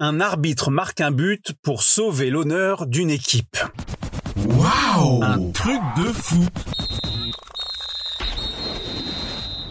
un 0.00 0.20
arbitre 0.20 0.70
marque 0.70 1.00
un 1.00 1.10
but 1.10 1.52
pour 1.62 1.82
sauver 1.82 2.30
l'honneur 2.30 2.86
d'une 2.86 3.10
équipe. 3.10 3.58
Waouh 4.46 5.22
Un 5.24 5.50
truc 5.50 5.80
de 5.96 6.12
fou 6.12 6.46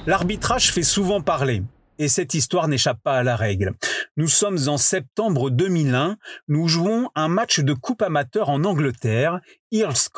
L'arbitrage 0.06 0.72
fait 0.74 0.84
souvent 0.84 1.22
parler. 1.22 1.64
Et 2.00 2.10
cette 2.10 2.34
histoire 2.34 2.68
n'échappe 2.68 3.02
pas 3.04 3.18
à 3.18 3.24
la 3.24 3.36
règle. 3.36 3.74
Nous 4.18 4.28
sommes 4.28 4.60
en 4.68 4.78
septembre 4.78 5.50
2001. 5.50 6.18
Nous 6.48 6.68
jouons 6.68 7.10
un 7.16 7.28
match 7.28 7.60
de 7.62 7.74
coupe 7.74 8.02
amateur 8.02 8.50
en 8.50 8.64
Angleterre. 8.66 9.40
Earl's 9.72 10.10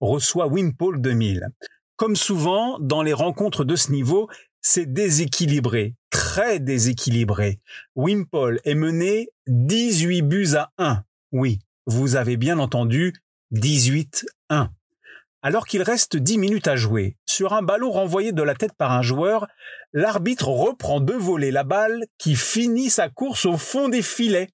reçoit 0.00 0.48
Wimpole 0.48 1.00
2000. 1.00 1.48
Comme 1.96 2.16
souvent, 2.16 2.78
dans 2.80 3.02
les 3.02 3.12
rencontres 3.12 3.64
de 3.64 3.76
ce 3.76 3.92
niveau, 3.92 4.28
c'est 4.60 4.92
déséquilibré, 4.92 5.94
très 6.14 6.60
déséquilibré. 6.60 7.58
Wimpole 7.96 8.60
est 8.64 8.76
mené 8.76 9.30
18 9.48 10.22
buts 10.22 10.54
à 10.54 10.70
1. 10.78 11.02
Oui, 11.32 11.58
vous 11.86 12.14
avez 12.14 12.36
bien 12.36 12.60
entendu, 12.60 13.12
18-1. 13.52 14.68
Alors 15.42 15.66
qu'il 15.66 15.82
reste 15.82 16.16
10 16.16 16.38
minutes 16.38 16.68
à 16.68 16.76
jouer, 16.76 17.16
sur 17.26 17.52
un 17.52 17.62
ballon 17.62 17.90
renvoyé 17.90 18.30
de 18.30 18.44
la 18.44 18.54
tête 18.54 18.74
par 18.74 18.92
un 18.92 19.02
joueur, 19.02 19.48
l'arbitre 19.92 20.46
reprend 20.46 21.00
de 21.00 21.14
voler 21.14 21.50
la 21.50 21.64
balle 21.64 22.04
qui 22.16 22.36
finit 22.36 22.90
sa 22.90 23.08
course 23.08 23.44
au 23.44 23.56
fond 23.56 23.88
des 23.88 24.02
filets. 24.02 24.50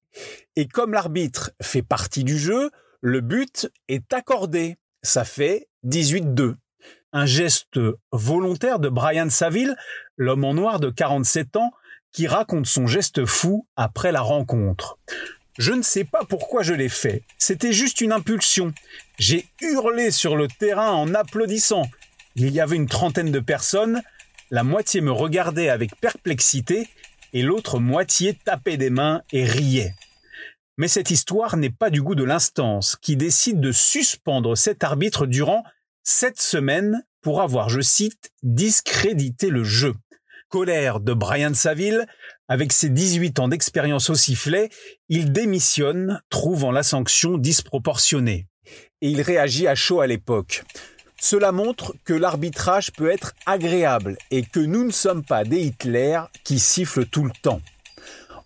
Et 0.55 0.67
comme 0.67 0.93
l'arbitre 0.93 1.51
fait 1.61 1.83
partie 1.83 2.23
du 2.23 2.39
jeu, 2.39 2.71
le 3.01 3.21
but 3.21 3.71
est 3.87 4.11
accordé. 4.13 4.77
Ça 5.03 5.25
fait 5.25 5.67
18-2 5.85 6.55
un 7.13 7.25
geste 7.25 7.79
volontaire 8.11 8.79
de 8.79 8.89
Brian 8.89 9.29
Saville, 9.29 9.75
l'homme 10.17 10.43
en 10.43 10.53
noir 10.53 10.79
de 10.79 10.89
47 10.89 11.55
ans, 11.55 11.71
qui 12.11 12.27
raconte 12.27 12.65
son 12.65 12.87
geste 12.87 13.25
fou 13.25 13.65
après 13.75 14.11
la 14.11 14.21
rencontre. 14.21 14.97
Je 15.57 15.73
ne 15.73 15.81
sais 15.81 16.03
pas 16.03 16.23
pourquoi 16.27 16.63
je 16.63 16.73
l'ai 16.73 16.89
fait. 16.89 17.23
C'était 17.37 17.73
juste 17.73 18.01
une 18.01 18.11
impulsion. 18.11 18.73
J'ai 19.19 19.45
hurlé 19.61 20.11
sur 20.11 20.35
le 20.35 20.47
terrain 20.47 20.91
en 20.91 21.13
applaudissant. 21.13 21.89
Il 22.35 22.49
y 22.51 22.59
avait 22.59 22.77
une 22.77 22.87
trentaine 22.87 23.31
de 23.31 23.39
personnes. 23.39 24.01
La 24.49 24.63
moitié 24.63 25.01
me 25.01 25.11
regardait 25.11 25.69
avec 25.69 25.95
perplexité 25.99 26.87
et 27.33 27.41
l'autre 27.43 27.79
moitié 27.79 28.37
tapait 28.45 28.77
des 28.77 28.89
mains 28.89 29.21
et 29.31 29.45
riait. 29.45 29.93
Mais 30.77 30.87
cette 30.87 31.11
histoire 31.11 31.57
n'est 31.57 31.69
pas 31.69 31.89
du 31.89 32.01
goût 32.01 32.15
de 32.15 32.23
l'instance 32.23 32.95
qui 32.95 33.15
décide 33.15 33.59
de 33.59 33.71
suspendre 33.71 34.57
cet 34.57 34.83
arbitre 34.83 35.25
durant 35.25 35.63
cette 36.03 36.41
semaine 36.41 37.03
pour 37.21 37.41
avoir, 37.41 37.69
je 37.69 37.81
cite, 37.81 38.31
discrédité 38.43 39.49
le 39.49 39.63
jeu. 39.63 39.93
Colère 40.49 40.99
de 40.99 41.13
Brian 41.13 41.53
Saville, 41.53 42.05
avec 42.47 42.73
ses 42.73 42.89
18 42.89 43.39
ans 43.39 43.47
d'expérience 43.47 44.09
au 44.09 44.15
sifflet, 44.15 44.69
il 45.07 45.31
démissionne, 45.31 46.21
trouvant 46.29 46.71
la 46.71 46.83
sanction 46.83 47.37
disproportionnée. 47.37 48.47
Et 49.01 49.09
il 49.09 49.21
réagit 49.21 49.67
à 49.67 49.75
chaud 49.75 50.01
à 50.01 50.07
l'époque. 50.07 50.63
Cela 51.21 51.51
montre 51.51 51.93
que 52.03 52.13
l'arbitrage 52.13 52.91
peut 52.91 53.09
être 53.09 53.33
agréable 53.45 54.17
et 54.31 54.43
que 54.43 54.59
nous 54.59 54.83
ne 54.83 54.91
sommes 54.91 55.23
pas 55.23 55.43
des 55.43 55.61
Hitler 55.61 56.19
qui 56.43 56.59
sifflent 56.59 57.05
tout 57.05 57.23
le 57.23 57.31
temps. 57.41 57.61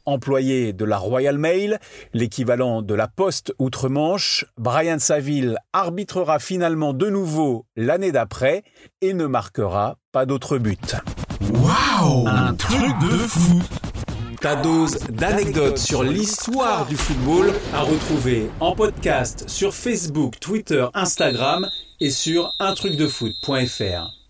Employé 0.06 0.74
de 0.74 0.86
la 0.86 0.98
Royal 0.98 1.38
Mail, 1.38 1.80
l'équivalent 2.14 2.82
de 2.82 2.94
la 2.94 3.08
Poste 3.08 3.54
outre-Manche, 3.60 4.46
Brian 4.58 5.00
Saville 5.00 5.58
arbitrera 5.74 6.40
finalement 6.40 6.94
de 6.94 7.10
nouveau 7.10 7.66
l'année 7.76 8.12
d'après 8.12 8.64
et 9.02 9.14
ne 9.14 9.26
marquera 9.26 9.98
pas 10.12 10.26
d'autres 10.26 10.58
buts. 10.58 10.78
Waouh 11.52 12.28
Un 12.28 12.54
truc 12.54 12.94
de 13.02 13.18
fou 13.18 13.62
Ta 14.42 14.56
dose 14.56 15.00
d'anecdotes 15.10 15.78
sur 15.78 16.04
l'histoire 16.04 16.86
du 16.86 16.96
football 16.96 17.52
à 17.74 17.82
retrouver 17.82 18.50
en 18.60 18.76
podcast 18.76 19.46
sur 19.48 19.74
Facebook, 19.74 20.40
Twitter, 20.40 20.86
Instagram 20.94 21.68
et 22.00 22.12
sur 22.12 22.54
untrucdefoot.fr. 22.60 24.25